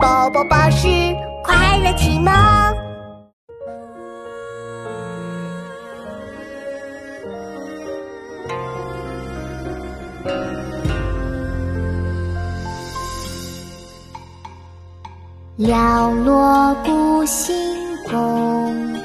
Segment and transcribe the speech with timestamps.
[0.00, 0.88] 宝宝巴士
[1.44, 2.32] 快乐启蒙。
[15.58, 17.54] 寥落孤星
[18.08, 18.98] 宫，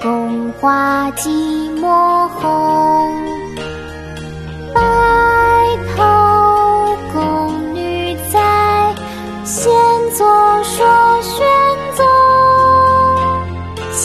[0.00, 1.28] 宫花寂
[1.78, 2.51] 寞红。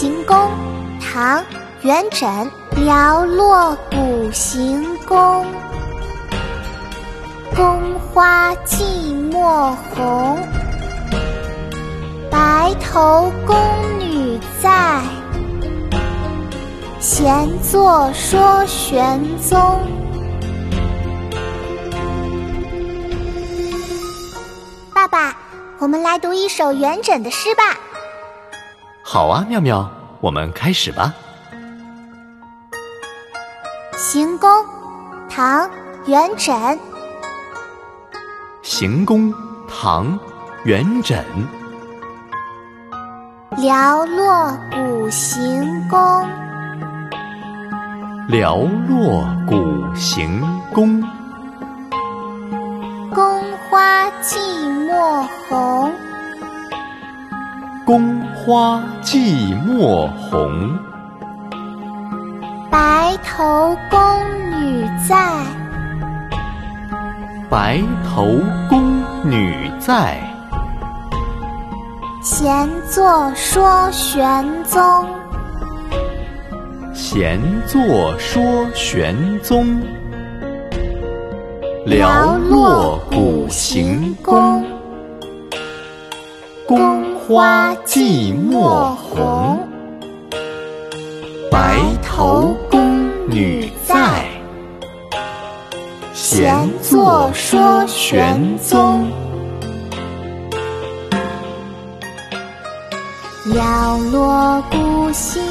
[0.08, 0.50] 行宫，
[1.02, 1.42] 唐·
[1.82, 2.50] 元稹。
[2.78, 5.46] 寥落古行宫，
[7.54, 8.84] 宫花寂
[9.30, 10.40] 寞红。
[12.32, 13.58] 白头宫
[14.00, 15.02] 女在，
[17.02, 19.60] 闲坐说玄宗。
[24.94, 25.36] 爸爸，
[25.80, 27.76] 我们来读一首元稹的诗吧。
[29.04, 31.14] 好啊，妙妙，我们开始吧。
[33.96, 34.50] 行宫，
[35.30, 35.68] 唐·
[36.06, 36.78] 元稹。
[38.64, 39.34] 行宫，
[39.68, 40.14] 唐·
[40.64, 41.24] 元稹。
[43.58, 46.00] 寥落古行宫，
[48.30, 50.42] 寥落古行
[50.74, 51.02] 宫。
[53.14, 54.38] 宫花寂
[54.86, 55.92] 寞红，
[57.84, 60.80] 宫花寂寞红。
[62.72, 64.00] 白头宫
[64.62, 65.44] 女在，
[67.50, 70.18] 白头宫女在。
[72.24, 74.82] 闲坐说玄宗，
[76.94, 79.78] 闲坐说玄宗。
[81.86, 84.64] 寥落古行，宫
[87.28, 89.60] 花寂寞红。
[91.52, 94.24] 白头宫女在，
[96.14, 99.12] 闲坐说玄宗。
[103.48, 105.44] 寥落孤星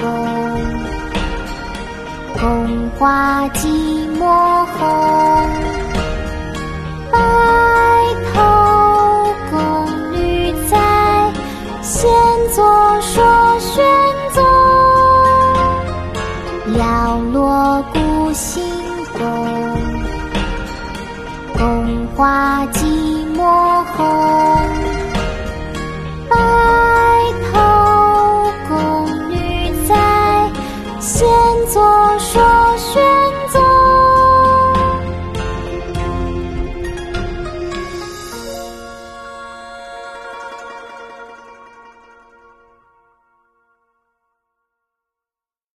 [0.00, 0.26] 宫，
[2.40, 3.68] 宫花寂
[4.18, 5.39] 寞红。
[17.10, 18.62] 鸟落孤星
[19.12, 19.20] 红，
[21.58, 22.86] 宫花寂
[23.34, 24.79] 寞红。